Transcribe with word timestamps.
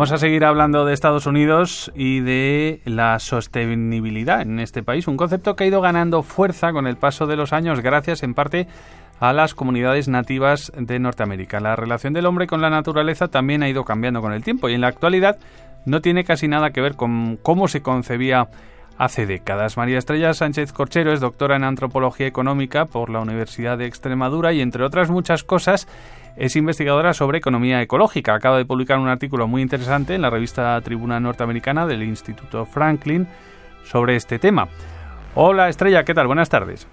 Vamos 0.00 0.12
a 0.12 0.16
seguir 0.16 0.46
hablando 0.46 0.86
de 0.86 0.94
Estados 0.94 1.26
Unidos 1.26 1.92
y 1.94 2.20
de 2.20 2.80
la 2.86 3.18
sostenibilidad 3.18 4.40
en 4.40 4.58
este 4.58 4.82
país, 4.82 5.06
un 5.06 5.18
concepto 5.18 5.54
que 5.54 5.64
ha 5.64 5.66
ido 5.66 5.82
ganando 5.82 6.22
fuerza 6.22 6.72
con 6.72 6.86
el 6.86 6.96
paso 6.96 7.26
de 7.26 7.36
los 7.36 7.52
años 7.52 7.82
gracias 7.82 8.22
en 8.22 8.32
parte 8.32 8.66
a 9.18 9.34
las 9.34 9.52
comunidades 9.54 10.08
nativas 10.08 10.72
de 10.74 10.98
Norteamérica. 10.98 11.60
La 11.60 11.76
relación 11.76 12.14
del 12.14 12.24
hombre 12.24 12.46
con 12.46 12.62
la 12.62 12.70
naturaleza 12.70 13.28
también 13.28 13.62
ha 13.62 13.68
ido 13.68 13.84
cambiando 13.84 14.22
con 14.22 14.32
el 14.32 14.42
tiempo 14.42 14.70
y 14.70 14.72
en 14.72 14.80
la 14.80 14.86
actualidad 14.86 15.38
no 15.84 16.00
tiene 16.00 16.24
casi 16.24 16.48
nada 16.48 16.70
que 16.70 16.80
ver 16.80 16.96
con 16.96 17.36
cómo 17.36 17.68
se 17.68 17.82
concebía 17.82 18.48
hace 19.00 19.24
décadas. 19.24 19.78
María 19.78 19.96
Estrella 19.96 20.34
Sánchez 20.34 20.74
Corchero 20.74 21.14
es 21.14 21.20
doctora 21.20 21.56
en 21.56 21.64
antropología 21.64 22.26
económica 22.26 22.84
por 22.84 23.08
la 23.08 23.20
Universidad 23.20 23.78
de 23.78 23.86
Extremadura 23.86 24.52
y, 24.52 24.60
entre 24.60 24.84
otras 24.84 25.10
muchas 25.10 25.42
cosas, 25.42 25.88
es 26.36 26.54
investigadora 26.54 27.14
sobre 27.14 27.38
economía 27.38 27.80
ecológica. 27.80 28.34
Acaba 28.34 28.58
de 28.58 28.66
publicar 28.66 28.98
un 28.98 29.08
artículo 29.08 29.48
muy 29.48 29.62
interesante 29.62 30.14
en 30.14 30.20
la 30.20 30.28
revista 30.28 30.78
Tribuna 30.82 31.18
Norteamericana 31.18 31.86
del 31.86 32.02
Instituto 32.02 32.66
Franklin 32.66 33.26
sobre 33.84 34.16
este 34.16 34.38
tema. 34.38 34.68
Hola 35.34 35.70
Estrella, 35.70 36.04
¿qué 36.04 36.12
tal? 36.12 36.26
Buenas 36.26 36.50
tardes. 36.50 36.86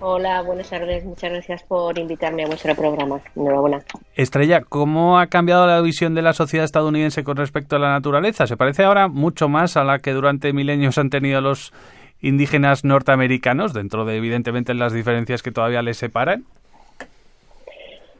Hola, 0.00 0.42
buenas 0.42 0.68
tardes. 0.68 1.04
Muchas 1.04 1.30
gracias 1.30 1.62
por 1.62 1.98
invitarme 1.98 2.44
a 2.44 2.46
vuestro 2.46 2.74
programa. 2.74 3.18
Enhorabuena. 3.34 3.78
Estrella, 4.14 4.60
¿cómo 4.60 5.18
ha 5.18 5.28
cambiado 5.28 5.66
la 5.66 5.80
visión 5.80 6.14
de 6.14 6.22
la 6.22 6.34
sociedad 6.34 6.64
estadounidense 6.64 7.24
con 7.24 7.36
respecto 7.36 7.76
a 7.76 7.78
la 7.78 7.90
naturaleza? 7.90 8.46
¿Se 8.46 8.56
parece 8.56 8.84
ahora 8.84 9.08
mucho 9.08 9.48
más 9.48 9.76
a 9.76 9.84
la 9.84 9.98
que 9.98 10.12
durante 10.12 10.52
milenios 10.52 10.98
han 10.98 11.08
tenido 11.08 11.40
los 11.40 11.72
indígenas 12.20 12.84
norteamericanos, 12.84 13.72
dentro 13.72 14.04
de 14.04 14.16
evidentemente 14.16 14.74
las 14.74 14.92
diferencias 14.92 15.42
que 15.42 15.50
todavía 15.50 15.80
les 15.80 15.96
separan? 15.96 16.44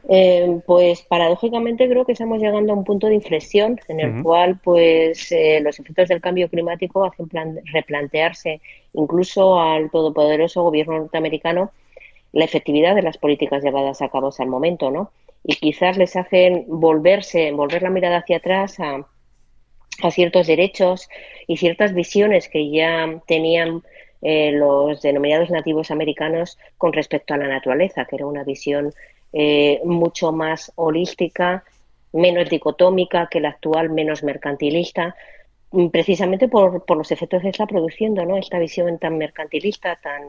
Eh, 0.09 0.61
pues 0.65 1.01
paradójicamente 1.01 1.89
creo 1.89 2.05
que 2.05 2.13
estamos 2.13 2.39
llegando 2.39 2.71
a 2.71 2.75
un 2.77 2.85
punto 2.85 3.07
de 3.07 3.15
inflexión 3.15 3.77
en 3.89 3.99
el 3.99 4.23
cual 4.23 4.57
pues 4.63 5.29
eh, 5.33 5.59
los 5.61 5.77
efectos 5.79 6.07
del 6.07 6.21
cambio 6.21 6.49
climático 6.49 7.03
hacen 7.03 7.59
replantearse 7.65 8.61
incluso 8.93 9.59
al 9.59 9.91
todopoderoso 9.91 10.63
gobierno 10.63 10.97
norteamericano 10.97 11.71
la 12.31 12.45
efectividad 12.45 12.95
de 12.95 13.01
las 13.01 13.17
políticas 13.17 13.61
llevadas 13.61 14.01
a 14.01 14.07
cabo 14.07 14.27
hasta 14.27 14.43
el 14.43 14.49
momento, 14.49 14.91
¿no? 14.91 15.11
Y 15.43 15.55
quizás 15.55 15.97
les 15.97 16.15
hacen 16.15 16.65
volverse, 16.67 17.51
volver 17.51 17.83
la 17.83 17.89
mirada 17.89 18.17
hacia 18.17 18.37
atrás 18.37 18.79
a, 18.79 19.05
a 20.03 20.11
ciertos 20.11 20.47
derechos 20.47 21.09
y 21.47 21.57
ciertas 21.57 21.93
visiones 21.93 22.47
que 22.47 22.69
ya 22.69 23.21
tenían 23.27 23.83
eh, 24.21 24.51
los 24.51 25.01
denominados 25.01 25.49
nativos 25.49 25.91
americanos 25.91 26.57
con 26.77 26.93
respecto 26.93 27.33
a 27.33 27.37
la 27.37 27.47
naturaleza, 27.47 28.05
que 28.05 28.15
era 28.15 28.25
una 28.25 28.43
visión 28.43 28.93
eh, 29.39 29.81
mucho 29.85 30.31
más 30.31 30.71
holística, 30.73 31.63
menos 32.11 32.49
dicotómica 32.49 33.27
que 33.29 33.39
la 33.39 33.49
actual, 33.49 33.91
menos 33.91 34.23
mercantilista, 34.23 35.15
mm, 35.69 35.89
precisamente 35.89 36.47
por, 36.47 36.83
por 36.85 36.97
los 36.97 37.11
efectos 37.11 37.43
que 37.43 37.49
está 37.49 37.67
produciendo, 37.67 38.25
¿no? 38.25 38.35
Esta 38.37 38.57
visión 38.57 38.97
tan 38.97 39.19
mercantilista, 39.19 39.95
tan 40.01 40.23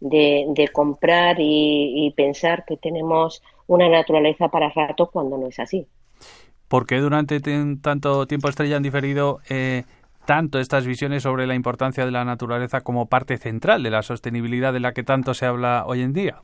de, 0.00 0.70
comprar 0.72 1.38
y, 1.40 2.12
pensar 2.16 2.64
que 2.64 2.76
tenemos 2.76 3.42
una 3.66 3.88
naturaleza 3.88 4.48
para 4.48 4.70
rato 4.70 5.10
cuando 5.10 5.36
no 5.36 5.48
es 5.48 5.58
así. 5.58 5.88
¿Por 6.68 6.86
qué 6.86 6.98
durante 6.98 7.40
tanto 7.40 8.28
tiempo 8.28 8.48
Estrella 8.48 8.76
han 8.76 8.84
diferido 8.84 9.40
eh, 9.48 9.82
tanto 10.26 10.60
estas 10.60 10.86
visiones 10.86 11.24
sobre 11.24 11.48
la 11.48 11.56
importancia 11.56 12.04
de 12.04 12.12
la 12.12 12.24
naturaleza 12.24 12.82
como 12.82 13.06
parte 13.06 13.36
central 13.36 13.82
de 13.82 13.90
la 13.90 14.02
sostenibilidad 14.02 14.72
de 14.72 14.80
la 14.80 14.92
que 14.92 15.02
tanto 15.02 15.34
se 15.34 15.46
habla 15.46 15.84
hoy 15.88 16.02
en 16.02 16.12
día? 16.12 16.42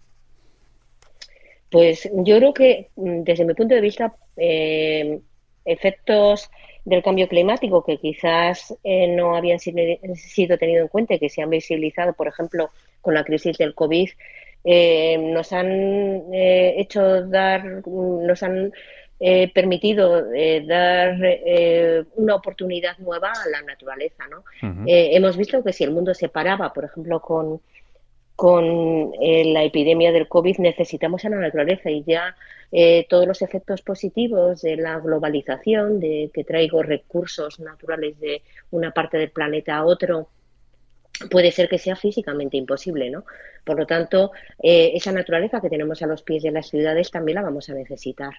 Pues 1.70 2.08
yo 2.12 2.36
creo 2.38 2.52
que 2.52 2.90
mm, 2.96 3.22
desde 3.22 3.44
mi 3.44 3.54
punto 3.54 3.74
de 3.74 3.80
vista, 3.80 4.14
eh, 4.36 5.20
efectos 5.64 6.50
del 6.84 7.02
cambio 7.02 7.28
climático 7.28 7.84
que 7.84 7.98
quizás 7.98 8.74
eh, 8.82 9.06
no 9.08 9.36
habían 9.36 9.58
sido 9.58 10.58
tenido 10.58 10.82
en 10.82 10.88
cuenta 10.88 11.14
y 11.14 11.18
que 11.18 11.28
se 11.28 11.42
han 11.42 11.50
visibilizado, 11.50 12.14
por 12.14 12.26
ejemplo, 12.26 12.70
con 13.00 13.14
la 13.14 13.24
crisis 13.24 13.58
del 13.58 13.74
COVID, 13.74 14.08
eh, 14.64 15.18
nos 15.18 15.52
han 15.52 16.32
hecho 16.32 17.22
dar, 17.26 17.64
nos 17.86 18.42
han 18.42 18.72
permitido 19.54 20.24
dar 20.66 21.18
una 22.16 22.34
oportunidad 22.34 22.96
nueva 22.98 23.30
a 23.32 23.48
la 23.50 23.60
naturaleza. 23.62 24.26
¿no? 24.28 24.42
hemos 24.86 25.36
visto 25.36 25.62
que 25.62 25.74
si 25.74 25.84
el 25.84 25.90
mundo 25.90 26.14
se 26.14 26.30
paraba, 26.30 26.72
por 26.72 26.86
ejemplo, 26.86 27.20
con 27.20 27.60
con 28.40 29.12
eh, 29.20 29.44
la 29.52 29.64
epidemia 29.64 30.12
del 30.12 30.26
COVID 30.26 30.60
necesitamos 30.60 31.26
a 31.26 31.28
la 31.28 31.36
naturaleza 31.36 31.90
y 31.90 32.02
ya 32.04 32.34
eh, 32.72 33.06
todos 33.06 33.26
los 33.26 33.42
efectos 33.42 33.82
positivos 33.82 34.62
de 34.62 34.76
la 34.76 34.98
globalización, 34.98 36.00
de 36.00 36.30
que 36.32 36.42
traigo 36.42 36.82
recursos 36.82 37.60
naturales 37.60 38.18
de 38.18 38.40
una 38.70 38.92
parte 38.92 39.18
del 39.18 39.28
planeta 39.28 39.76
a 39.76 39.84
otro, 39.84 40.30
puede 41.30 41.52
ser 41.52 41.68
que 41.68 41.76
sea 41.76 41.96
físicamente 41.96 42.56
imposible, 42.56 43.10
¿no? 43.10 43.26
Por 43.62 43.78
lo 43.78 43.84
tanto, 43.84 44.30
eh, 44.62 44.92
esa 44.94 45.12
naturaleza 45.12 45.60
que 45.60 45.68
tenemos 45.68 46.00
a 46.00 46.06
los 46.06 46.22
pies 46.22 46.42
de 46.42 46.50
las 46.50 46.70
ciudades 46.70 47.10
también 47.10 47.36
la 47.36 47.42
vamos 47.42 47.68
a 47.68 47.74
necesitar. 47.74 48.32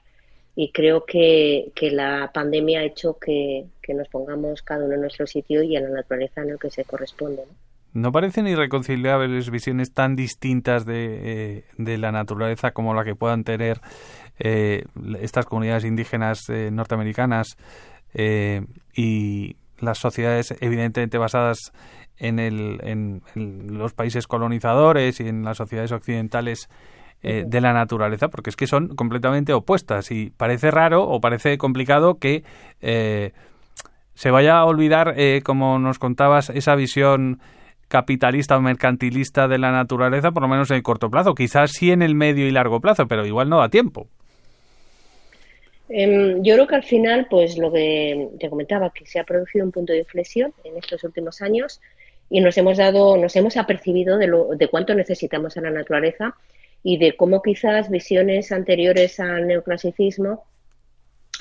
Y 0.56 0.72
creo 0.72 1.06
que, 1.06 1.72
que 1.76 1.92
la 1.92 2.32
pandemia 2.34 2.80
ha 2.80 2.86
hecho 2.86 3.20
que, 3.20 3.68
que, 3.84 3.94
nos 3.94 4.08
pongamos 4.08 4.64
cada 4.64 4.84
uno 4.84 4.96
en 4.96 5.02
nuestro 5.02 5.28
sitio 5.28 5.62
y 5.62 5.76
a 5.76 5.82
la 5.82 5.90
naturaleza 5.90 6.42
en 6.42 6.50
el 6.50 6.58
que 6.58 6.72
se 6.72 6.86
corresponde, 6.86 7.44
¿no? 7.46 7.71
¿No 7.94 8.14
parecen 8.14 8.48
irreconciliables 8.48 9.50
visiones 9.50 9.94
tan 9.94 10.16
distintas 10.16 10.86
de, 10.86 11.58
eh, 11.58 11.66
de 11.78 11.98
la 11.98 12.14
naturaleza 12.14 12.72
como 12.72 12.94
la 12.94 13.04
que 13.04 13.16
puedan 13.16 13.44
tener 13.44 13.82
eh, 14.40 14.86
estas 15.20 15.46
comunidades 15.46 15.84
indígenas 15.84 16.50
eh, 16.50 16.70
norteamericanas 16.72 17.58
y 18.14 19.56
las 19.80 19.98
sociedades 19.98 20.54
evidentemente 20.60 21.18
basadas 21.18 21.72
en, 22.18 22.40
el, 22.40 22.80
en, 22.84 23.22
los 23.36 23.94
países 23.94 24.28
colonizadores 24.28 25.22
y 25.22 25.30
en 25.30 25.44
las 25.46 25.58
sociedades 25.58 25.94
occidentales 25.94 26.70
de 27.22 27.62
la 27.62 27.72
naturaleza? 27.72 28.28
Porque 28.28 28.50
es 28.50 28.58
que 28.58 28.68
son 28.68 28.90
completamente 28.98 29.54
opuestas 29.54 30.12
y 30.12 30.30
parece 30.32 30.72
raro 30.72 31.04
o 31.04 31.22
parece 31.22 31.58
complicado 31.58 32.16
que 32.16 32.44
se 32.82 34.32
vaya 34.32 34.58
a 34.58 34.66
olvidar, 34.66 35.16
como 35.46 35.80
nos 35.80 35.98
contabas, 35.98 36.50
esa 36.50 36.76
visión 36.76 37.40
capitalista 37.92 38.56
o 38.56 38.62
mercantilista 38.62 39.50
de 39.50 39.58
la 39.58 39.72
naturaleza, 39.72 40.32
por 40.32 40.44
lo 40.44 40.48
menos 40.48 40.72
en 40.72 40.78
el 40.78 40.84
corto 40.84 41.12
plazo. 41.12 41.36
Quizás 41.36 41.72
sí 41.72 41.92
en 41.92 42.02
el 42.02 42.16
medio 42.16 42.48
y 42.48 42.52
largo 42.52 42.80
plazo, 42.80 43.06
pero 43.06 43.26
igual 43.26 43.50
no 43.50 43.60
da 43.60 43.68
tiempo. 43.68 44.08
Em, 45.90 46.42
yo 46.42 46.56
creo 46.56 46.68
que 46.68 46.76
al 46.76 46.84
final, 46.84 47.28
pues 47.30 47.58
lo 47.58 47.70
que 47.70 48.30
te 48.40 48.50
comentaba, 48.50 48.92
que 48.92 49.06
se 49.06 49.20
ha 49.20 49.26
producido 49.26 49.66
un 49.66 49.74
punto 49.74 49.92
de 49.92 50.00
inflexión 50.00 50.54
en 50.64 50.78
estos 50.78 51.04
últimos 51.04 51.42
años 51.42 51.82
y 52.30 52.40
nos 52.40 52.58
hemos 52.58 52.78
dado, 52.78 53.18
nos 53.18 53.36
hemos 53.36 53.58
apercibido 53.58 54.18
de, 54.18 54.28
lo, 54.28 54.56
de 54.56 54.70
cuánto 54.70 54.96
necesitamos 54.96 55.58
a 55.58 55.62
la 55.62 55.70
naturaleza 55.70 56.34
y 56.82 56.98
de 56.98 57.18
cómo 57.18 57.42
quizás 57.42 57.90
visiones 57.90 58.54
anteriores 58.54 59.20
al 59.20 59.48
neoclasicismo, 59.48 60.46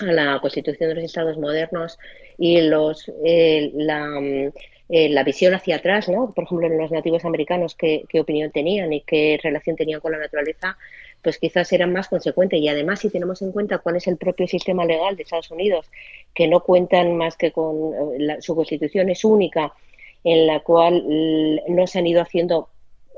a 0.00 0.12
la 0.12 0.41
constitución 0.41 0.88
de 0.88 0.94
los 0.97 1.05
estados 1.05 1.38
modernos 1.38 1.97
y 2.37 2.61
los, 2.62 3.09
eh, 3.25 3.71
la, 3.75 4.53
eh, 4.92 5.08
la 5.08 5.22
visión 5.22 5.54
hacia 5.54 5.76
atrás, 5.76 6.08
¿no? 6.08 6.32
Por 6.34 6.44
ejemplo, 6.44 6.66
en 6.66 6.76
los 6.76 6.90
nativos 6.90 7.24
americanos, 7.24 7.76
qué, 7.76 8.04
opinión 8.20 8.50
tenían 8.50 8.92
y 8.92 9.02
qué 9.02 9.38
relación 9.40 9.76
tenían 9.76 10.00
con 10.00 10.10
la 10.10 10.18
naturaleza, 10.18 10.76
pues 11.22 11.38
quizás 11.38 11.72
eran 11.72 11.92
más 11.92 12.08
consecuentes. 12.08 12.58
Y 12.58 12.66
además, 12.66 12.98
si 12.98 13.08
tenemos 13.08 13.40
en 13.40 13.52
cuenta 13.52 13.78
cuál 13.78 13.96
es 13.96 14.08
el 14.08 14.16
propio 14.16 14.48
sistema 14.48 14.84
legal 14.84 15.14
de 15.14 15.22
Estados 15.22 15.52
Unidos, 15.52 15.88
que 16.34 16.48
no 16.48 16.64
cuentan 16.64 17.16
más 17.16 17.36
que 17.36 17.52
con 17.52 17.94
eh, 18.20 18.38
su 18.40 18.56
constitución 18.56 19.10
es 19.10 19.24
única, 19.24 19.72
en 20.24 20.48
la 20.48 20.58
cual 20.58 21.62
no 21.68 21.86
se 21.86 21.98
han 22.00 22.06
ido 22.08 22.20
haciendo 22.20 22.68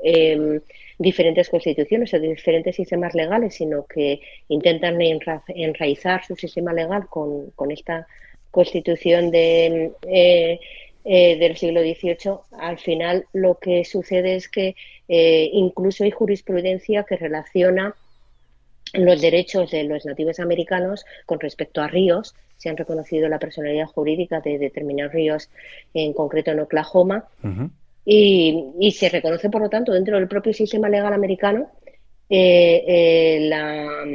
em, 0.03 0.61
diferentes 0.99 1.49
constituciones 1.49 2.13
o 2.13 2.19
diferentes 2.19 2.75
sistemas 2.75 3.15
legales, 3.15 3.55
sino 3.55 3.87
que 3.87 4.21
intentan 4.47 4.99
enraizar 5.01 6.23
su 6.23 6.35
sistema 6.35 6.71
legal 6.71 7.07
con, 7.09 7.49
con 7.55 7.71
esta 7.71 8.05
constitución 8.51 9.31
de 9.31 9.91
eh, 10.03 10.59
eh, 11.05 11.37
del 11.37 11.57
siglo 11.57 11.81
XVIII, 11.81 12.37
al 12.59 12.79
final 12.79 13.25
lo 13.33 13.59
que 13.59 13.83
sucede 13.83 14.35
es 14.35 14.47
que 14.47 14.75
eh, 15.07 15.49
incluso 15.51 16.03
hay 16.03 16.11
jurisprudencia 16.11 17.03
que 17.03 17.17
relaciona 17.17 17.95
los 18.93 19.21
derechos 19.21 19.71
de 19.71 19.83
los 19.83 20.05
nativos 20.05 20.39
americanos 20.39 21.03
con 21.25 21.39
respecto 21.39 21.81
a 21.81 21.87
ríos. 21.87 22.35
Se 22.57 22.69
han 22.69 22.77
reconocido 22.77 23.27
la 23.27 23.39
personalidad 23.39 23.87
jurídica 23.87 24.39
de 24.39 24.57
determinados 24.57 25.13
ríos, 25.13 25.49
en 25.93 26.13
concreto 26.13 26.51
en 26.51 26.61
Oklahoma, 26.61 27.27
y, 28.05 28.71
y, 28.79 28.91
se 28.91 29.09
reconoce, 29.09 29.49
por 29.49 29.61
lo 29.61 29.69
tanto, 29.69 29.91
dentro 29.91 30.17
del 30.17 30.27
propio 30.27 30.53
sistema 30.53 30.89
legal 30.89 31.13
americano 31.13 31.69
eh, 32.29 32.83
eh, 32.87 33.39
la, 33.41 34.05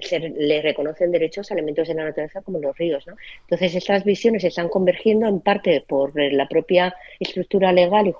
se 0.00 0.18
le 0.18 0.62
reconocen 0.62 1.12
derechos 1.12 1.50
a 1.50 1.54
elementos 1.54 1.86
de 1.86 1.94
la 1.94 2.04
naturaleza 2.04 2.42
como 2.42 2.58
los 2.58 2.76
ríos. 2.76 3.06
¿no? 3.06 3.14
Entonces, 3.42 3.74
estas 3.74 4.04
visiones 4.04 4.44
están 4.44 4.68
convergiendo 4.68 5.26
en 5.26 5.40
parte 5.40 5.84
por 5.86 6.12
la 6.14 6.48
propia 6.48 6.94
estructura 7.20 7.72
legal 7.72 8.06
y, 8.06 8.12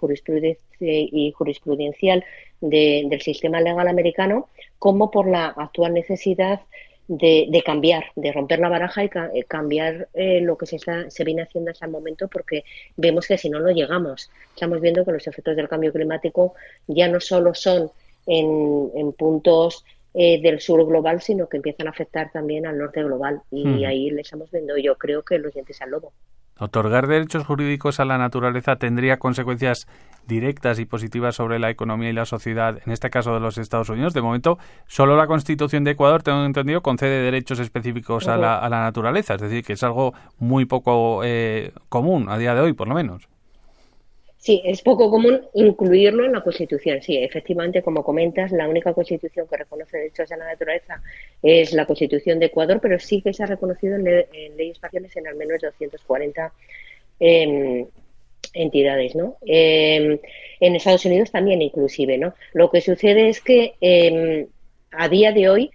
y 0.80 1.32
jurisprudencial 1.32 2.24
del 2.60 3.20
sistema 3.20 3.60
legal 3.60 3.88
americano, 3.88 4.48
como 4.78 5.10
por 5.10 5.28
la 5.28 5.46
actual 5.46 5.94
necesidad 5.94 6.60
de, 7.08 7.62
cambiar, 7.64 8.04
de 8.16 8.32
romper 8.32 8.60
la 8.60 8.68
baraja 8.68 9.04
y 9.04 9.10
eh, 9.34 9.44
cambiar 9.46 10.08
eh, 10.14 10.40
lo 10.40 10.56
que 10.56 10.66
se, 10.66 10.78
se 10.78 11.24
viene 11.24 11.42
haciendo 11.42 11.70
hasta 11.70 11.86
el 11.86 11.92
momento 11.92 12.28
porque 12.28 12.64
vemos 12.96 13.26
que 13.26 13.38
si 13.38 13.50
no, 13.50 13.60
no 13.60 13.70
llegamos. 13.70 14.30
Estamos 14.54 14.80
viendo 14.80 15.04
que 15.04 15.12
los 15.12 15.26
efectos 15.26 15.56
del 15.56 15.68
cambio 15.68 15.92
climático 15.92 16.54
ya 16.86 17.08
no 17.08 17.20
solo 17.20 17.54
son 17.54 17.90
en, 18.26 19.12
puntos 19.12 19.84
eh, 20.14 20.40
del 20.42 20.60
sur 20.60 20.84
global, 20.86 21.20
sino 21.20 21.48
que 21.48 21.56
empiezan 21.58 21.86
a 21.86 21.90
afectar 21.90 22.30
también 22.32 22.66
al 22.66 22.78
norte 22.78 23.02
global. 23.02 23.42
Y 23.50 23.64
hmm. 23.64 23.84
ahí 23.84 24.10
le 24.10 24.22
estamos 24.22 24.50
viendo, 24.50 24.76
yo 24.76 24.96
creo 24.96 25.22
que 25.22 25.38
los 25.38 25.52
dientes 25.52 25.80
al 25.82 25.90
lobo. 25.90 26.12
Otorgar 26.58 27.08
derechos 27.08 27.44
jurídicos 27.44 27.98
a 27.98 28.04
la 28.04 28.18
naturaleza 28.18 28.76
tendría 28.76 29.18
consecuencias 29.18 29.88
directas 30.28 30.78
y 30.78 30.84
positivas 30.84 31.34
sobre 31.34 31.58
la 31.58 31.70
economía 31.70 32.10
y 32.10 32.12
la 32.12 32.26
sociedad, 32.26 32.78
en 32.86 32.92
este 32.92 33.10
caso 33.10 33.34
de 33.34 33.40
los 33.40 33.58
Estados 33.58 33.88
Unidos. 33.88 34.14
De 34.14 34.22
momento, 34.22 34.58
solo 34.86 35.16
la 35.16 35.26
Constitución 35.26 35.82
de 35.82 35.92
Ecuador, 35.92 36.22
tengo 36.22 36.44
entendido, 36.44 36.82
concede 36.82 37.22
derechos 37.22 37.58
específicos 37.58 38.28
a 38.28 38.36
la, 38.36 38.68
naturaleza, 38.68 39.34
es 39.34 39.40
decir, 39.40 39.64
que 39.64 39.72
es 39.72 39.82
algo 39.82 40.14
muy 40.38 40.64
poco 40.64 41.22
eh, 41.24 41.72
común 41.88 42.28
a 42.28 42.38
día 42.38 42.54
de 42.54 42.60
hoy, 42.60 42.74
por 42.74 42.86
lo 42.86 42.94
menos. 42.94 43.28
Sí, 44.42 44.60
es 44.64 44.82
poco 44.82 45.08
común 45.08 45.46
incluirlo 45.54 46.24
en 46.24 46.32
la 46.32 46.40
Constitución. 46.40 47.00
Sí, 47.00 47.16
efectivamente, 47.16 47.80
como 47.80 48.02
comentas, 48.02 48.50
la 48.50 48.68
única 48.68 48.92
Constitución 48.92 49.46
que 49.46 49.56
reconoce 49.56 49.98
derechos 49.98 50.32
a 50.32 50.36
la 50.36 50.46
naturaleza 50.46 51.00
es 51.40 51.72
la 51.72 51.86
Constitución 51.86 52.40
de 52.40 52.46
Ecuador, 52.46 52.80
pero 52.82 52.98
sí 52.98 53.22
que 53.22 53.32
se 53.32 53.44
ha 53.44 53.46
reconocido 53.46 53.94
en, 53.94 54.04
leyes 54.56 54.80
parciales 54.80 55.16
en 55.16 55.28
al 55.28 55.36
menos 55.36 55.60
240 55.62 56.52
em, 57.20 57.86
entidades, 58.52 59.14
¿no? 59.14 59.36
Em, 59.46 60.18
en 60.58 60.74
Estados 60.74 61.04
Unidos 61.04 61.30
también, 61.30 61.62
inclusive, 61.62 62.18
¿no? 62.18 62.34
Lo 62.52 62.68
que 62.68 62.80
sucede 62.80 63.28
es 63.28 63.40
que 63.40 63.74
em, 63.80 64.48
a 64.90 65.08
día 65.08 65.30
de 65.30 65.50
hoy 65.50 65.70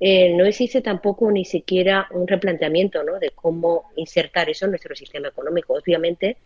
eh, 0.00 0.32
no 0.32 0.46
existe 0.46 0.80
tampoco 0.80 1.30
ni 1.30 1.44
siquiera 1.44 2.08
un 2.12 2.26
replanteamiento, 2.26 3.02
¿no? 3.02 3.18
De 3.18 3.32
cómo 3.32 3.90
insertar 3.96 4.48
eso 4.48 4.64
en 4.64 4.70
nuestro 4.70 4.96
sistema 4.96 5.28
económico. 5.28 5.74
Obviamente 5.74 6.38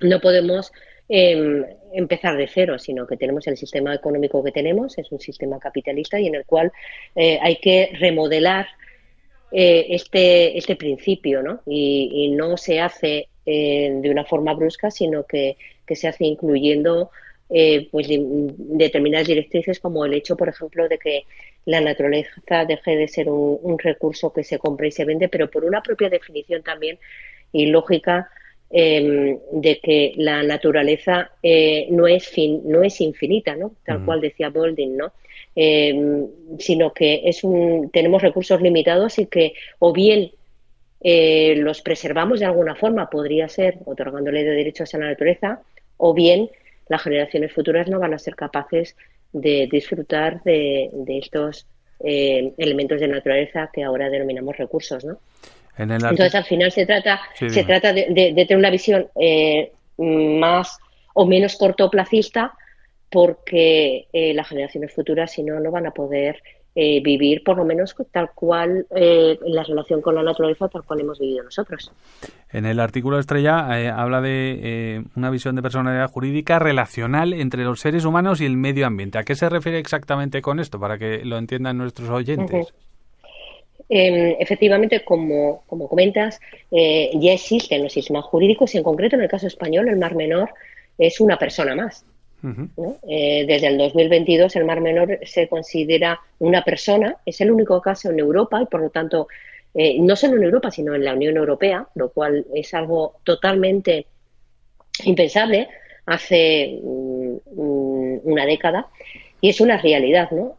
no 0.00 0.20
podemos 0.20 0.72
em, 1.08 1.64
empezar 1.92 2.36
de 2.36 2.48
cero, 2.48 2.78
sino 2.78 3.06
que 3.06 3.16
tenemos 3.16 3.46
el 3.46 3.56
sistema 3.56 3.94
económico 3.94 4.42
que 4.42 4.52
tenemos, 4.52 4.96
es 4.98 5.10
un 5.12 5.20
sistema 5.20 5.58
capitalista 5.58 6.20
y 6.20 6.26
en 6.26 6.36
el 6.36 6.44
cual 6.44 6.72
eh, 7.16 7.38
hay 7.42 7.56
que 7.56 7.90
remodelar 7.98 8.66
eh, 9.52 9.86
este, 9.90 10.56
este 10.56 10.76
principio, 10.76 11.42
¿no? 11.42 11.60
Y, 11.66 12.30
no 12.36 12.56
se 12.56 12.80
hace 12.80 13.28
eh, 13.44 13.90
de 14.00 14.10
una 14.10 14.24
forma 14.24 14.54
brusca, 14.54 14.90
sino 14.90 15.24
que, 15.24 15.56
se 15.92 16.06
hace 16.06 16.24
incluyendo 16.24 17.10
pues 17.90 18.06
determinadas 18.08 19.26
directrices 19.26 19.80
como 19.80 20.04
el 20.04 20.14
hecho, 20.14 20.36
por 20.36 20.48
ejemplo, 20.48 20.88
de 20.88 20.98
que 20.98 21.24
la 21.64 21.80
naturaleza 21.80 22.64
deje 22.64 22.94
de 22.94 23.08
ser 23.08 23.28
un, 23.28 23.58
un 23.60 23.76
recurso 23.76 24.32
que 24.32 24.44
se 24.44 24.60
compra 24.60 24.86
y 24.86 24.92
se 24.92 25.04
vende, 25.04 25.28
pero 25.28 25.50
por 25.50 25.64
una 25.64 25.82
propia 25.82 26.08
definición 26.08 26.62
también 26.62 27.00
y 27.52 27.66
lógica 27.66 28.30
Em, 28.72 29.36
de 29.50 29.80
que 29.80 30.12
la 30.16 30.44
naturaleza 30.44 31.32
eh, 31.42 31.88
no, 31.90 32.06
es 32.06 32.28
fin, 32.28 32.62
no 32.64 32.84
es 32.84 33.00
infinita, 33.00 33.56
¿no? 33.56 33.72
tal 33.84 34.04
cual 34.04 34.20
decía 34.20 34.48
Bolding, 34.48 34.96
¿no? 34.96 35.12
Em, 35.56 36.28
sino 36.56 36.92
que 36.92 37.22
es 37.24 37.42
un, 37.42 37.90
tenemos 37.90 38.22
recursos 38.22 38.60
limitados 38.60 39.18
y 39.18 39.26
que 39.26 39.54
o 39.80 39.92
bien 39.92 40.30
eh, 41.00 41.56
los 41.56 41.82
preservamos 41.82 42.38
de 42.38 42.46
alguna 42.46 42.76
forma, 42.76 43.10
podría 43.10 43.48
ser 43.48 43.78
otorgándole 43.86 44.44
de 44.44 44.52
derechos 44.52 44.94
a 44.94 44.98
la 44.98 45.08
naturaleza, 45.08 45.62
o 45.96 46.14
bien 46.14 46.48
las 46.88 47.02
generaciones 47.02 47.52
futuras 47.52 47.88
no 47.88 47.98
van 47.98 48.14
a 48.14 48.18
ser 48.20 48.36
capaces 48.36 48.96
de 49.32 49.68
disfrutar 49.70 50.44
de, 50.44 50.90
estos 51.08 51.66
eh, 52.04 52.52
elementos 52.56 53.00
de 53.00 53.08
naturaleza 53.08 53.68
que 53.72 53.82
ahora 53.82 54.08
denominamos 54.10 54.56
recursos, 54.56 55.04
¿no? 55.04 55.18
Entonces, 55.76 56.34
al 56.34 56.44
final 56.44 56.70
se 56.70 56.86
trata, 56.86 57.20
se 57.34 57.64
trata 57.64 57.92
de, 57.92 58.04
tener 58.34 58.56
una 58.56 58.70
visión 58.70 59.06
eh, 59.20 59.72
más 59.98 60.78
o 61.14 61.26
menos 61.26 61.56
cortoplacista 61.56 62.54
porque 63.10 64.06
eh, 64.12 64.34
las 64.34 64.48
generaciones 64.48 64.92
futuras, 64.92 65.32
si 65.32 65.42
no, 65.42 65.58
no 65.58 65.70
van 65.70 65.86
a 65.86 65.90
poder 65.90 66.42
eh, 66.76 67.00
vivir 67.02 67.42
por 67.42 67.56
lo 67.56 67.64
menos 67.64 67.96
tal 68.12 68.30
cual 68.32 68.86
en 68.90 69.54
la 69.54 69.64
relación 69.64 70.00
con 70.00 70.14
la 70.14 70.22
naturaleza, 70.22 70.68
tal 70.68 70.84
cual 70.84 71.00
hemos 71.00 71.18
vivido 71.18 71.42
nosotros. 71.42 71.90
En 72.52 72.64
el 72.64 72.78
artículo 72.78 73.18
Estrella 73.18 73.58
habla 73.96 74.20
de 74.20 75.02
una 75.16 75.30
visión 75.30 75.56
de 75.56 75.62
personalidad 75.62 76.08
jurídica 76.08 76.60
relacional 76.60 77.32
entre 77.32 77.64
los 77.64 77.80
seres 77.80 78.04
humanos 78.04 78.40
y 78.40 78.46
el 78.46 78.56
medio 78.56 78.86
ambiente. 78.86 79.18
¿A 79.18 79.24
qué 79.24 79.34
se 79.34 79.48
refiere 79.48 79.78
exactamente 79.78 80.42
con 80.42 80.60
esto, 80.60 80.78
para 80.78 80.98
que 80.98 81.24
lo 81.24 81.38
entiendan 81.38 81.78
nuestros 81.78 82.08
oyentes? 82.10 82.72
Em, 83.92 84.36
efectivamente, 84.38 85.02
como, 85.02 85.64
como 85.66 85.88
comentas, 85.88 86.40
eh, 86.70 87.10
ya 87.14 87.32
existen 87.32 87.82
los 87.82 87.92
sistemas 87.92 88.24
jurídicos 88.24 88.72
y 88.72 88.78
en 88.78 88.84
concreto 88.84 89.16
en 89.16 89.22
el 89.22 89.28
caso 89.28 89.48
español 89.48 89.88
el 89.88 89.96
Mar 89.96 90.14
Menor 90.14 90.50
es 90.96 91.20
una 91.20 91.36
persona 91.36 91.74
más. 91.74 92.06
Eh, 93.08 93.44
desde 93.46 93.66
el 93.66 93.76
2022 93.76 94.54
el 94.54 94.64
Mar 94.64 94.80
Menor 94.80 95.18
se 95.24 95.48
considera 95.48 96.20
una 96.38 96.62
persona, 96.62 97.16
es 97.26 97.40
el 97.40 97.50
único 97.50 97.82
caso 97.82 98.10
en 98.10 98.20
Europa 98.20 98.62
y 98.62 98.66
por 98.66 98.80
lo 98.80 98.90
tanto 98.90 99.26
eh, 99.74 99.98
no 99.98 100.14
solo 100.14 100.36
en 100.36 100.44
Europa 100.44 100.70
sino 100.70 100.94
en 100.94 101.04
la 101.04 101.12
Unión 101.12 101.36
Europea, 101.36 101.84
lo 101.96 102.10
cual 102.12 102.46
es 102.54 102.72
algo 102.74 103.16
totalmente 103.24 104.06
impensable 105.04 105.68
hace 106.06 106.78
mm, 106.80 107.36
mm, 107.56 108.20
una 108.22 108.46
década 108.46 108.86
y 109.40 109.48
es 109.48 109.60
una 109.60 109.78
realidad. 109.78 110.30
¿no? 110.30 110.58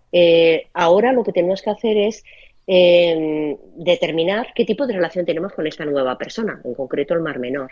ahora 0.73 1.13
lo 1.13 1.23
que 1.23 1.31
tenemos 1.31 1.61
que 1.61 1.69
hacer 1.69 1.95
es 1.95 2.25
eh, 2.67 3.57
determinar 3.75 4.53
qué 4.55 4.65
tipo 4.65 4.87
de 4.87 4.93
relación 4.93 5.25
tenemos 5.25 5.53
con 5.53 5.67
esta 5.67 5.85
nueva 5.85 6.17
persona, 6.17 6.61
en 6.63 6.73
concreto 6.73 7.13
el 7.13 7.21
mar 7.21 7.39
menor. 7.39 7.71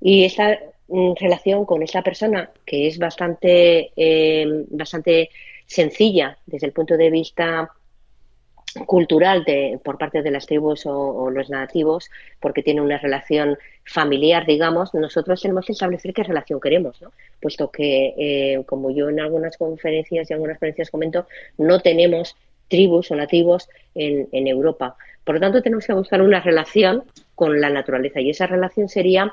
Y 0.00 0.24
esta 0.24 0.58
mm, 0.88 1.12
relación 1.18 1.64
con 1.64 1.82
esta 1.82 2.02
persona, 2.02 2.50
que 2.64 2.86
es 2.88 2.98
bastante, 2.98 3.92
em, 3.96 4.66
bastante 4.70 5.30
sencilla 5.66 6.38
desde 6.46 6.66
el 6.66 6.72
punto 6.72 6.96
de 6.96 7.10
vista 7.10 7.70
cultural 8.86 9.44
de, 9.44 9.78
por 9.84 9.98
parte 9.98 10.22
de 10.22 10.30
las 10.30 10.46
tribus 10.46 10.86
o, 10.86 11.30
los 11.30 11.50
nativos, 11.50 12.10
porque 12.40 12.62
tiene 12.62 12.80
una 12.80 12.98
relación 12.98 13.58
familiar, 13.84 14.46
digamos, 14.46 14.94
nosotros 14.94 15.42
tenemos 15.42 15.66
que 15.66 15.72
establecer 15.72 16.14
qué 16.14 16.22
relación 16.22 16.60
queremos, 16.60 17.00
¿no? 17.02 17.12
puesto 17.40 17.70
que, 17.70 18.14
eh, 18.16 18.62
como 18.64 18.90
yo 18.90 19.08
en 19.10 19.20
algunas 19.20 19.56
conferencias 19.56 20.30
y 20.30 20.32
algunas 20.32 20.54
conferencias 20.54 20.90
comento, 20.90 21.26
no 21.58 21.80
tenemos 21.80 22.36
tribus 22.72 23.10
o 23.10 23.16
nativos 23.16 23.68
en, 23.94 24.28
en 24.32 24.46
Europa. 24.48 24.96
Por 25.24 25.34
lo 25.36 25.40
tanto, 25.40 25.62
tenemos 25.62 25.86
que 25.86 25.92
buscar 25.92 26.22
una 26.22 26.40
relación 26.40 27.04
con 27.34 27.60
la 27.60 27.68
naturaleza 27.68 28.20
y 28.20 28.30
esa 28.30 28.46
relación 28.46 28.88
sería, 28.88 29.32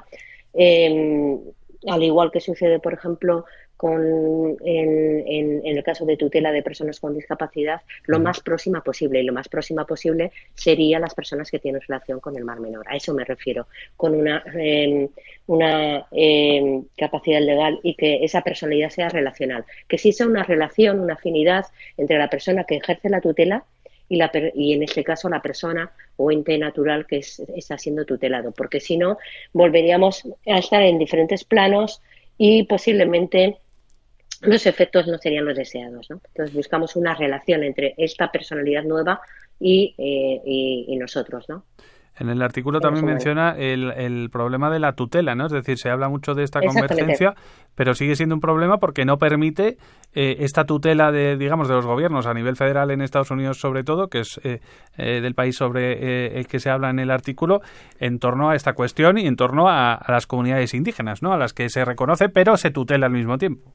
em, 0.53 1.39
al 1.87 2.03
igual 2.03 2.31
que 2.31 2.41
sucede, 2.41 2.79
por 2.79 2.93
ejemplo, 2.93 3.45
con, 3.79 4.57
en, 4.65 5.61
el 5.63 5.83
caso 5.83 6.05
de 6.05 6.17
tutela 6.17 6.51
de 6.51 6.61
personas 6.61 6.99
con 6.99 7.15
discapacidad 7.15 7.79
lo 8.07 8.19
más 8.19 8.41
próxima 8.41 8.83
posible. 8.83 9.21
Y 9.21 9.23
lo 9.23 9.31
más 9.31 9.47
próxima 9.47 9.85
posible 9.85 10.33
sería 10.53 10.99
las 10.99 11.15
personas 11.15 11.49
que 11.49 11.59
tienen 11.59 11.79
relación 11.87 12.19
con 12.19 12.35
el 12.35 12.43
mar 12.43 12.59
menor. 12.59 12.85
A 12.89 12.97
eso 12.97 13.13
me 13.13 13.23
refiero, 13.23 13.67
con 13.95 14.15
una, 14.15 14.43
em, 14.53 15.07
una 15.47 16.05
em, 16.11 16.83
capacidad 16.97 17.39
legal 17.39 17.79
y 17.81 17.95
que 17.95 18.25
esa 18.25 18.41
personalidad 18.41 18.89
sea 18.89 19.07
relacional. 19.07 19.63
Que 19.87 19.95
exista 19.95 20.27
una 20.27 20.43
relación, 20.43 20.99
una 20.99 21.13
afinidad 21.13 21.65
entre 21.95 22.17
la 22.17 22.29
persona 22.29 22.65
que 22.65 22.75
ejerce 22.75 23.07
la 23.07 23.21
tutela 23.21 23.63
y, 24.09 24.17
la, 24.17 24.29
y 24.55 24.73
en 24.73 24.83
este 24.83 25.05
caso 25.05 25.29
la 25.29 25.41
persona 25.41 25.89
o 26.17 26.33
ente 26.33 26.57
natural 26.57 27.07
que 27.07 27.19
está 27.19 27.77
siendo 27.77 28.03
tutelado. 28.03 28.51
Porque 28.51 28.81
si 28.81 28.97
no, 28.97 29.17
volveríamos 29.53 30.27
a 30.47 30.57
estar 30.57 30.83
en 30.83 30.99
diferentes 30.99 31.45
planos 31.45 32.01
y 32.37 32.63
posiblemente 32.63 33.57
los 34.41 34.65
efectos 34.65 35.07
no 35.07 35.17
serían 35.17 35.45
los 35.45 35.57
deseados. 35.57 36.09
¿no? 36.09 36.21
Entonces 36.27 36.55
buscamos 36.55 36.95
una 36.95 37.15
relación 37.15 37.63
entre 37.63 37.93
esta 37.97 38.31
personalidad 38.31 38.83
nueva 38.83 39.21
y, 39.59 39.95
eh, 39.97 40.41
y, 40.87 40.95
nosotros. 40.97 41.45
¿no? 41.49 41.65
En 42.17 42.29
el 42.29 42.41
artículo 42.41 42.79
también 42.79 43.05
menciona 43.05 43.55
el, 43.57 43.91
el, 43.91 44.29
problema 44.29 44.69
de 44.69 44.79
la 44.79 44.93
tutela, 44.93 45.35
¿no? 45.35 45.45
Es 45.45 45.53
decir, 45.53 45.77
se 45.77 45.89
habla 45.89 46.09
mucho 46.09 46.33
de 46.33 46.43
esta 46.43 46.59
convergencia, 46.59 47.33
pero 47.75 47.93
sigue 47.93 48.15
siendo 48.15 48.35
un 48.35 48.41
problema 48.41 48.77
porque 48.77 49.05
no 49.05 49.17
permite 49.17 49.77
eh, 50.13 50.35
esta 50.39 50.65
tutela 50.65 51.13
de, 51.13 51.37
digamos, 51.37 51.69
de 51.69 51.75
los 51.75 51.85
gobiernos 51.85 52.25
a 52.25 52.33
nivel 52.33 52.57
federal 52.57 52.91
en 52.91 53.01
Estados 53.01 53.31
Unidos, 53.31 53.59
sobre 53.59 53.85
todo, 53.85 54.09
que 54.09 54.19
es 54.19 54.39
eh, 54.43 54.59
del 54.97 55.33
país 55.33 55.55
sobre 55.55 56.37
el 56.37 56.47
que 56.47 56.59
se 56.59 56.69
habla 56.69 56.89
en 56.89 56.99
el 56.99 57.09
artículo, 57.09 57.61
en 57.99 58.19
torno 58.19 58.49
a 58.49 58.55
esta 58.55 58.73
cuestión 58.73 59.17
y 59.17 59.25
en 59.25 59.37
torno 59.37 59.69
a, 59.69 59.93
a 59.93 60.11
las 60.11 60.27
comunidades 60.27 60.73
indígenas, 60.73 61.21
¿no? 61.21 61.31
A 61.31 61.37
las 61.37 61.53
que 61.53 61.69
se 61.69 61.85
reconoce, 61.85 62.27
pero 62.27 62.57
se 62.57 62.69
tutela 62.69 63.05
al 63.05 63.13
mismo 63.13 63.37
tiempo. 63.37 63.71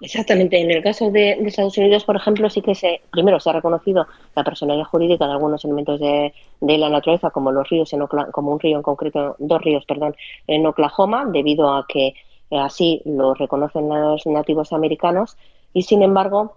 Exactamente. 0.00 0.60
En 0.60 0.70
el 0.70 0.82
caso 0.82 1.10
de, 1.10 1.32
Estados 1.32 1.78
Unidos, 1.78 2.04
por 2.04 2.16
ejemplo, 2.16 2.50
sí 2.50 2.60
que 2.60 2.74
se, 2.74 3.00
primero 3.10 3.40
se 3.40 3.48
ha 3.48 3.54
reconocido 3.54 4.06
la 4.34 4.44
personalidad 4.44 4.84
jurídica 4.84 5.26
de 5.26 5.32
algunos 5.32 5.64
elementos 5.64 5.98
de, 6.00 6.32
la 6.60 6.90
naturaleza, 6.90 7.30
como 7.30 7.50
los 7.50 7.68
ríos, 7.68 7.92
en 7.92 8.06
como 8.06 8.52
un 8.52 8.60
río 8.60 8.76
en 8.76 8.82
concreto, 8.82 9.36
dos 9.38 9.62
ríos, 9.62 9.84
perdón, 9.86 10.14
en 10.46 10.66
Oklahoma, 10.66 11.24
debido 11.26 11.72
a 11.72 11.86
que 11.88 12.08
eh, 12.50 12.58
así 12.58 13.00
lo 13.06 13.34
reconocen 13.34 13.88
los 13.88 14.26
nativos 14.26 14.72
americanos. 14.72 15.38
Y 15.72 15.82
sin 15.82 16.02
embargo, 16.02 16.56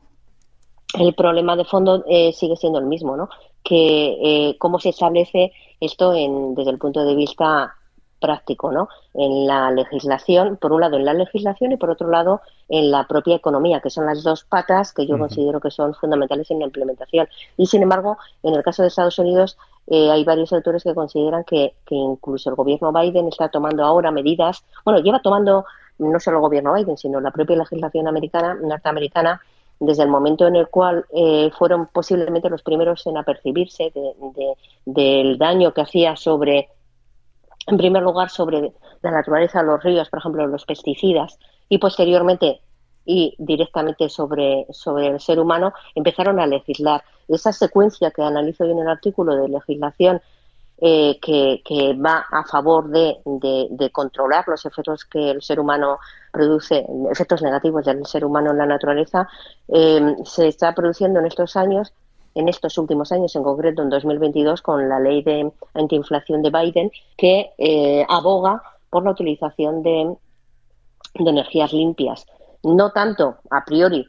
el 0.97 1.13
problema 1.13 1.55
de 1.55 1.65
fondo 1.65 2.03
eh, 2.07 2.33
sigue 2.33 2.57
siendo 2.57 2.79
el 2.79 2.85
mismo, 2.85 3.15
¿no? 3.15 3.29
que 3.61 4.55
cómo 4.57 4.79
se 4.79 4.89
establece 4.89 5.51
esto 5.79 6.13
en, 6.13 6.55
desde 6.55 6.71
el 6.71 6.79
punto 6.79 7.03
de 7.03 7.13
vista 7.13 7.75
práctico, 8.19 8.71
¿no? 8.71 8.89
En 9.13 9.47
la 9.47 9.71
legislación, 9.71 10.57
por 10.57 10.71
un 10.71 10.81
lado 10.81 10.97
en 10.97 11.05
la 11.05 11.13
legislación 11.13 11.71
y 11.71 11.77
por 11.77 11.89
otro 11.89 12.09
lado 12.09 12.41
en 12.67 12.91
la 12.91 13.07
propia 13.07 13.35
economía, 13.35 13.79
que 13.79 13.89
son 13.89 14.05
las 14.05 14.23
dos 14.23 14.43
patas 14.43 14.93
que 14.93 15.07
yo 15.07 15.17
considero 15.17 15.59
que 15.59 15.71
son 15.71 15.93
fundamentales 15.95 16.51
en 16.51 16.59
la 16.59 16.65
implementación. 16.65 17.27
Y 17.57 17.65
sin 17.65 17.83
embargo, 17.83 18.17
en 18.43 18.55
el 18.55 18.63
caso 18.63 18.81
de 18.81 18.89
Estados 18.89 19.19
Unidos, 19.19 19.57
eh, 19.87 20.11
hay 20.11 20.23
varios 20.23 20.53
autores 20.53 20.83
que 20.83 20.93
consideran 20.93 21.43
que, 21.43 21.73
que, 21.85 21.95
incluso 21.95 22.49
el 22.49 22.55
gobierno 22.55 22.91
Biden 22.91 23.27
está 23.27 23.49
tomando 23.49 23.83
ahora 23.83 24.11
medidas, 24.11 24.63
bueno, 24.85 24.99
lleva 24.99 25.21
tomando 25.21 25.65
no 25.97 26.19
solo 26.19 26.37
el 26.37 26.41
gobierno 26.41 26.73
Biden, 26.73 26.97
sino 26.97 27.19
la 27.19 27.31
propia 27.31 27.57
legislación 27.57 28.07
americana, 28.07 28.53
norteamericana, 28.53 29.41
desde 29.79 30.03
el 30.03 30.09
momento 30.09 30.45
en 30.45 30.55
el 30.55 30.67
cual 30.67 31.05
eh, 31.13 31.51
fueron 31.57 31.87
posiblemente 31.87 32.49
los 32.49 32.63
primeros 32.63 33.05
en 33.07 33.17
apercibirse 33.17 33.93
del 34.85 35.37
daño 35.37 35.73
que 35.73 35.81
hacía 35.81 36.15
sobre 36.15 36.69
en 37.69 37.77
primer 37.77 38.03
lugar 38.03 38.29
sobre 38.29 38.73
la 39.01 39.11
naturaleza 39.11 39.59
de 39.59 39.67
los 39.67 39.83
ríos, 39.83 40.09
por 40.09 40.19
ejemplo, 40.19 40.47
los 40.47 40.65
pesticidas, 40.65 41.37
y 41.69 41.77
posteriormente 41.77 42.61
y 43.05 43.35
directamente 43.39 44.09
sobre, 44.09 44.67
sobre 44.71 45.07
el 45.07 45.19
ser 45.19 45.39
humano, 45.39 45.73
empezaron 45.95 46.39
a 46.39 46.45
legislar. 46.45 47.03
Esa 47.27 47.51
secuencia 47.51 48.11
que 48.11 48.21
analizo 48.21 48.65
en 48.65 48.77
el 48.77 48.87
artículo 48.87 49.35
de 49.35 49.49
legislación 49.49 50.21
eh, 50.81 51.19
que, 51.21 51.61
que, 51.65 51.93
va 51.93 52.25
a 52.31 52.43
favor 52.45 52.89
de, 52.89 53.17
de, 53.25 53.89
controlar 53.91 54.47
los 54.47 54.65
efectos 54.65 55.05
que 55.05 55.31
el 55.31 55.41
ser 55.41 55.59
humano 55.59 55.97
produce, 56.31 56.85
efectos 57.11 57.41
negativos 57.41 57.83
del 57.85 58.05
ser 58.05 58.23
humano 58.23 58.51
en 58.51 58.59
la 58.59 58.65
naturaleza, 58.65 59.27
eh, 59.67 60.15
se 60.23 60.47
está 60.47 60.73
produciendo 60.73 61.19
en 61.19 61.25
estos 61.25 61.57
años 61.57 61.91
en 62.39 62.49
estos 62.49 62.77
últimos 62.77 63.11
años, 63.11 63.35
en 63.35 63.43
concreto 63.43 63.81
en 63.81 63.89
2022, 63.89 64.61
con 64.61 64.87
la 64.89 64.99
ley 64.99 65.21
de 65.23 65.51
antiinflación 65.73 66.41
de 66.41 66.49
Biden, 66.49 66.91
que 67.17 67.51
eh, 67.57 68.05
aboga 68.09 68.63
por 68.89 69.03
la 69.03 69.11
utilización 69.11 69.83
de, 69.83 70.15
de 71.15 71.29
energías 71.29 71.73
limpias. 71.73 72.25
No 72.63 72.91
tanto 72.91 73.37
a 73.51 73.63
priori 73.65 74.07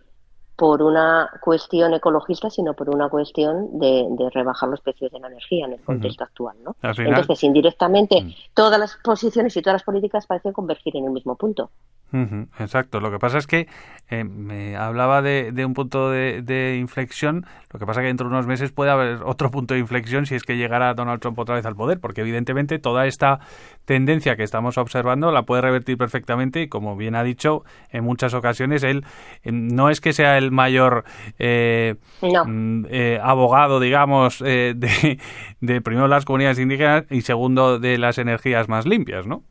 por 0.60 0.82
una 0.82 1.30
cuestión 1.40 1.94
ecologista, 1.94 2.50
sino 2.50 2.74
por 2.74 2.90
una 2.90 3.08
cuestión 3.08 3.78
de, 3.78 4.06
rebajar 4.30 4.68
los 4.68 4.82
precios 4.82 5.10
de 5.10 5.18
la 5.18 5.28
energía 5.28 5.64
en 5.64 5.72
el 5.72 5.80
contexto 5.80 6.22
actual. 6.22 6.54
¿no? 6.62 6.76
Entonces, 6.82 7.44
indirectamente, 7.44 8.20
mm. 8.20 8.34
todas 8.52 8.78
las 8.78 8.98
posiciones 9.02 9.56
y 9.56 9.62
todas 9.62 9.76
las 9.76 9.84
políticas 9.84 10.26
parecen 10.26 10.52
convergir 10.52 10.94
en 10.98 11.06
el 11.06 11.12
mismo 11.12 11.34
punto. 11.34 11.70
Exacto. 12.12 13.00
Lo 13.00 13.10
que 13.10 13.18
pasa 13.18 13.38
es 13.38 13.46
que 13.46 13.68
eh, 14.08 14.24
me 14.24 14.76
hablaba 14.76 15.22
de, 15.22 15.52
un 15.64 15.74
punto 15.74 16.10
de, 16.10 16.76
inflexión. 16.80 17.46
Lo 17.72 17.78
que 17.78 17.86
pasa 17.86 18.00
es 18.00 18.04
que 18.04 18.08
dentro 18.08 18.28
de 18.28 18.34
unos 18.34 18.46
meses 18.46 18.72
puede 18.72 18.90
haber 18.90 19.22
otro 19.24 19.50
punto 19.50 19.74
de 19.74 19.80
inflexión 19.80 20.26
si 20.26 20.34
es 20.34 20.42
que 20.42 20.56
llegara 20.56 20.92
Donald 20.94 21.20
Trump 21.20 21.38
otra 21.38 21.54
vez 21.54 21.64
al 21.66 21.76
poder, 21.76 22.00
porque 22.00 22.22
evidentemente 22.22 22.78
toda 22.80 23.06
esta 23.06 23.38
tendencia 23.84 24.36
que 24.36 24.42
estamos 24.42 24.78
observando 24.78 25.30
la 25.30 25.44
puede 25.44 25.62
revertir 25.62 25.96
perfectamente 25.96 26.62
y, 26.62 26.68
como 26.68 26.96
bien 26.96 27.14
ha 27.14 27.22
dicho, 27.22 27.64
en 27.90 28.04
muchas 28.04 28.34
ocasiones 28.34 28.82
él 28.82 29.04
eh, 29.44 29.52
no 29.52 29.90
es 29.90 30.00
que 30.00 30.12
sea 30.12 30.36
el 30.38 30.50
mayor 30.50 31.04
eh, 31.38 31.94
mm, 32.22 32.86
abogado, 33.22 33.78
digamos, 33.78 34.40
de, 34.40 35.18
de 35.60 35.80
primero 35.80 36.08
las 36.08 36.24
comunidades 36.24 36.58
indígenas 36.58 37.04
y 37.10 37.20
segundo 37.20 37.78
de 37.78 37.98
las 37.98 38.18
energías 38.18 38.68
más 38.68 38.86
limpias, 38.86 39.26
¿no? 39.26 39.44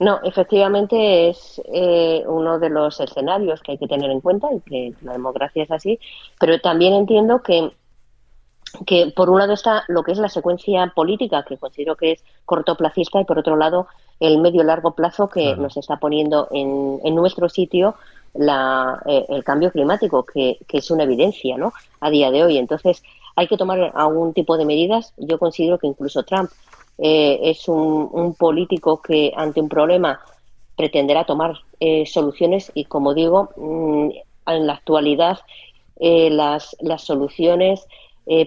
No, 0.00 0.20
efectivamente 0.22 1.28
es 1.28 1.60
eh, 1.72 2.22
uno 2.26 2.60
de 2.60 2.70
los 2.70 3.00
escenarios 3.00 3.60
que 3.60 3.72
hay 3.72 3.78
que 3.78 3.88
tener 3.88 4.10
en 4.10 4.20
cuenta 4.20 4.48
y 4.52 4.60
que 4.60 4.94
la 5.02 5.12
democracia 5.12 5.64
es 5.64 5.70
así, 5.72 5.98
pero 6.38 6.60
también 6.60 6.94
entiendo 6.94 7.42
que, 7.42 7.72
que 8.86 9.12
por 9.14 9.28
un 9.28 9.40
lado 9.40 9.54
está 9.54 9.82
lo 9.88 10.04
que 10.04 10.12
es 10.12 10.18
la 10.18 10.28
secuencia 10.28 10.92
política, 10.94 11.44
que 11.44 11.56
considero 11.56 11.96
que 11.96 12.12
es 12.12 12.24
cortoplacista, 12.44 13.20
y 13.20 13.24
por 13.24 13.40
otro 13.40 13.56
lado 13.56 13.88
el 14.20 14.38
medio-largo 14.38 14.94
plazo 14.94 15.28
que 15.28 15.56
nos 15.56 15.76
está 15.76 15.96
poniendo 15.96 16.48
en, 16.52 17.00
en 17.02 17.14
nuestro 17.14 17.48
sitio 17.48 17.96
la, 18.34 19.02
eh, 19.06 19.26
el 19.28 19.42
cambio 19.42 19.72
climático, 19.72 20.24
que, 20.24 20.58
que 20.66 20.78
es 20.78 20.90
una 20.90 21.04
evidencia 21.04 21.56
¿no? 21.56 21.72
a 22.00 22.10
día 22.10 22.30
de 22.30 22.44
hoy. 22.44 22.58
Entonces, 22.58 23.02
hay 23.36 23.46
que 23.46 23.56
tomar 23.56 23.92
algún 23.94 24.32
tipo 24.32 24.56
de 24.56 24.64
medidas. 24.64 25.12
Yo 25.16 25.38
considero 25.38 25.78
que 25.78 25.86
incluso 25.86 26.22
Trump 26.24 26.50
eh, 26.98 27.38
es 27.42 27.68
un, 27.68 28.34
político 28.34 29.00
que 29.00 29.32
ante 29.36 29.60
un 29.60 29.68
problema 29.68 30.20
pretenderá 30.76 31.24
tomar 31.24 31.54
eh, 31.80 32.06
soluciones 32.06 32.72
y, 32.74 32.84
como 32.84 33.14
digo, 33.14 33.50
mm, 33.56 34.10
en 34.46 34.66
la 34.66 34.74
actualidad 34.74 35.38
eh, 36.00 36.30
las, 36.30 36.76
las 36.80 37.02
soluciones 37.02 37.86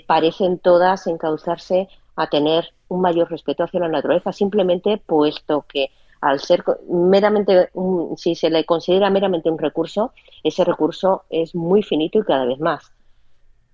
parecen 0.06 0.60
todas 0.60 1.08
encauzarse 1.08 1.90
a 2.16 2.28
tener 2.28 2.72
un 2.88 3.02
mayor 3.02 3.32
respeto 3.32 3.64
hacia 3.64 3.80
la 3.80 3.88
naturaleza, 3.88 4.32
simplemente 4.32 5.02
puesto 5.04 5.66
que 5.68 5.90
al 6.22 6.40
ser 6.40 6.64
meramente, 6.88 7.72
si 8.16 8.36
se 8.36 8.52
le 8.52 8.64
considera 8.64 9.10
meramente 9.10 9.50
un 9.50 9.58
recurso, 9.58 10.14
ese 10.44 10.64
recurso 10.64 11.24
es 11.32 11.56
muy 11.56 11.82
finito 11.82 12.20
y 12.20 12.24
cada 12.24 12.46
vez 12.46 12.60
más. 12.60 12.92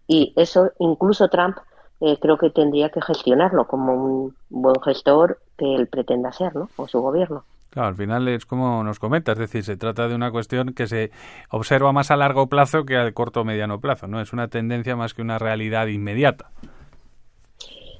Y 0.08 0.32
eso 0.38 0.72
incluso 0.80 1.28
Trump 1.28 1.58
eh, 2.00 2.18
creo 2.22 2.38
que 2.38 2.50
tendría 2.50 2.90
que 2.90 3.02
gestionarlo 3.02 3.66
como 3.66 3.94
un 3.94 4.36
buen 4.50 4.80
gestor 4.82 5.40
que 5.58 5.76
él 5.76 5.88
pretenda 5.88 6.32
ser, 6.32 6.56
¿no? 6.56 6.70
O 6.76 6.88
su 6.88 7.00
gobierno. 7.02 7.44
Claro, 7.70 7.90
al 7.90 7.96
final 7.96 8.28
es 8.28 8.46
como 8.46 8.84
nos 8.84 9.00
comenta, 9.00 9.34
es 9.34 9.40
decir, 9.40 9.64
se 9.64 9.78
trata 9.78 10.08
de 10.08 10.16
una 10.16 10.32
cuestión 10.32 10.74
que 10.74 10.88
se 10.88 11.12
observa 11.50 11.92
más 11.92 12.12
a 12.12 12.16
largo 12.16 12.48
plazo 12.48 12.86
que 12.86 12.98
a 12.98 13.12
corto 13.12 13.42
o 13.42 13.44
mediano 13.44 13.80
plazo, 13.80 14.08
¿no? 14.08 14.22
Es 14.22 14.32
una 14.32 14.48
tendencia 14.48 14.96
más 14.96 15.14
que 15.14 15.22
una 15.22 15.38
realidad 15.38 15.88
inmediata. 15.88 16.50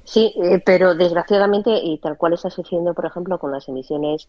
Sí, 0.04 0.32
eh, 0.42 0.62
pero 0.64 0.94
desgraciadamente, 0.94 1.70
y 1.82 1.98
tal 1.98 2.16
cual 2.16 2.32
está 2.32 2.48
sucediendo, 2.48 2.94
por 2.94 3.04
ejemplo, 3.04 3.38
con 3.38 3.52
las 3.52 3.68
emisiones 3.68 4.26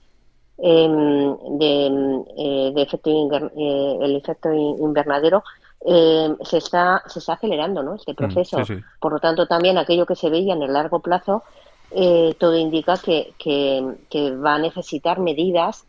em, 0.58 1.38
de, 1.58 2.24
eh, 2.38 2.72
de, 2.76 2.82
efecto 2.82 3.10
el 3.10 4.16
efecto 4.18 4.52
invernadero, 4.52 5.44
eh, 5.86 6.36
se 6.44 6.58
está 6.58 7.04
se 7.08 7.20
está 7.20 7.34
acelerando 7.34 7.82
¿no? 7.84 7.96
este 7.96 8.12
mm, 8.12 8.16
proceso. 8.16 8.58
Por 9.00 9.14
lo 9.14 9.20
tanto, 9.20 9.48
también 9.48 9.78
aquello 9.78 10.06
que 10.06 10.16
se 10.16 10.30
veía 10.30 10.54
en 10.54 10.62
el 10.62 10.74
largo 10.74 11.00
plazo, 11.00 11.44
eh, 11.92 12.36
todo 12.38 12.58
indica 12.58 12.98
que, 12.98 13.34
que, 13.38 14.36
va 14.36 14.56
a 14.56 14.60
necesitar 14.60 15.20
medidas 15.20 15.86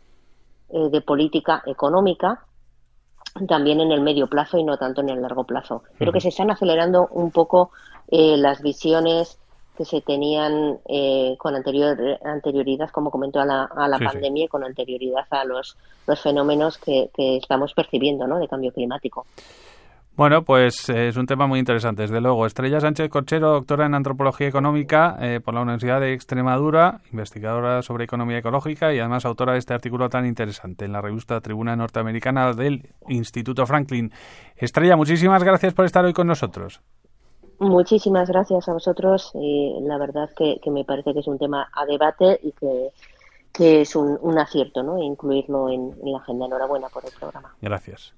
eh, 0.69 0.89
de 0.89 1.01
política 1.01 1.61
económica 1.65 2.45
también 3.47 3.79
en 3.79 3.91
el 3.91 4.01
medio 4.01 4.27
plazo 4.27 4.57
y 4.57 4.63
no 4.63 4.77
tanto 4.77 5.01
en 5.01 5.09
el 5.09 5.21
largo 5.21 5.45
plazo. 5.45 5.83
Creo 5.97 6.11
que 6.11 6.19
se 6.19 6.29
están 6.29 6.51
acelerando 6.51 7.07
un 7.11 7.31
poco 7.31 7.71
las 8.09 8.61
visiones 8.61 9.39
que 9.77 9.85
se 9.85 10.01
tenían 10.01 10.79
con 11.37 11.55
anterior, 11.55 11.97
anterioridad, 12.25 12.89
como 12.89 13.09
comentó, 13.09 13.39
a 13.39 13.45
la, 13.45 13.63
a 13.63 13.87
la 13.87 13.99
pandemia 13.99 14.45
y 14.45 14.47
con 14.49 14.65
anterioridad 14.65 15.25
a 15.29 15.45
los, 15.45 15.77
los 16.07 16.19
fenómenos 16.19 16.77
que, 16.77 17.09
que 17.13 17.37
estamos 17.37 17.73
percibiendo 17.73 18.27
¿no? 18.27 18.37
de 18.37 18.49
cambio 18.49 18.73
climático. 18.73 19.25
Bueno, 20.17 20.43
pues 20.43 20.89
eh, 20.89 21.07
es 21.07 21.15
un 21.15 21.25
tema 21.25 21.47
muy 21.47 21.57
interesante, 21.57 22.01
desde 22.01 22.19
luego. 22.19 22.45
Estrella 22.45 22.81
Sánchez 22.81 23.09
Corchero, 23.09 23.51
doctora 23.51 23.85
en 23.85 23.95
Antropología 23.95 24.47
Económica 24.47 25.17
eh, 25.21 25.39
por 25.43 25.53
la 25.53 25.61
Universidad 25.61 26.01
de 26.01 26.13
Extremadura, 26.13 26.99
investigadora 27.11 27.81
sobre 27.81 28.03
economía 28.03 28.39
ecológica 28.39 28.93
y 28.93 28.99
además 28.99 29.25
autora 29.25 29.53
de 29.53 29.59
este 29.59 29.73
artículo 29.73 30.09
tan 30.09 30.25
interesante 30.25 30.83
en 30.83 30.91
la 30.91 31.01
revista 31.01 31.39
Tribuna 31.39 31.77
Norteamericana 31.77 32.53
del 32.53 32.89
Instituto 33.07 33.65
Franklin. 33.65 34.11
Estrella, 34.57 34.97
muchísimas 34.97 35.43
gracias 35.43 35.73
por 35.73 35.85
estar 35.85 36.03
hoy 36.03 36.13
con 36.13 36.27
nosotros. 36.27 36.81
Muchísimas 37.59 38.27
gracias 38.27 38.67
a 38.67 38.73
vosotros. 38.73 39.31
y 39.35 39.77
la 39.81 39.97
verdad 39.97 40.29
que, 40.35 40.59
me 40.71 40.83
parece 40.83 41.13
que 41.13 41.19
es 41.19 41.27
un 41.27 41.39
tema 41.39 41.69
a 41.71 41.85
debate 41.85 42.37
y 42.43 42.51
que, 42.51 42.89
que 43.53 43.81
es 43.81 43.95
un, 43.95 44.37
acierto 44.37 44.83
¿no? 44.83 45.01
incluirlo 45.01 45.69
en, 45.69 45.93
en 46.03 46.11
la 46.11 46.17
agenda. 46.17 46.47
Enhorabuena 46.47 46.89
por 46.89 47.05
el 47.05 47.11
programa. 47.17 47.55
Gracias. 47.61 48.13